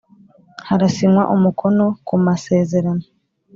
[0.67, 3.03] Harasinywa umukono ku masezerano.